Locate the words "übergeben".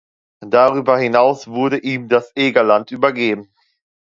2.89-3.51